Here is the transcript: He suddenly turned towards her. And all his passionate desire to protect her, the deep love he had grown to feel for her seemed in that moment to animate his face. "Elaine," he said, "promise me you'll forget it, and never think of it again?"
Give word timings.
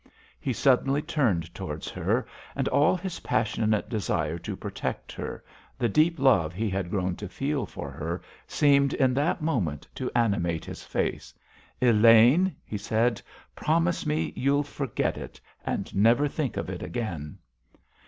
He 0.39 0.51
suddenly 0.51 1.03
turned 1.03 1.53
towards 1.53 1.87
her. 1.91 2.25
And 2.55 2.67
all 2.69 2.95
his 2.97 3.19
passionate 3.19 3.87
desire 3.87 4.39
to 4.39 4.55
protect 4.55 5.11
her, 5.11 5.43
the 5.77 5.87
deep 5.89 6.17
love 6.17 6.55
he 6.55 6.71
had 6.71 6.89
grown 6.89 7.15
to 7.17 7.29
feel 7.29 7.67
for 7.67 7.91
her 7.91 8.19
seemed 8.47 8.95
in 8.95 9.13
that 9.13 9.43
moment 9.43 9.87
to 9.93 10.09
animate 10.15 10.65
his 10.65 10.83
face. 10.83 11.35
"Elaine," 11.79 12.55
he 12.65 12.79
said, 12.79 13.21
"promise 13.55 14.03
me 14.07 14.33
you'll 14.35 14.63
forget 14.63 15.19
it, 15.19 15.39
and 15.63 15.95
never 15.95 16.27
think 16.27 16.57
of 16.57 16.67
it 16.67 16.81
again?" 16.81 17.37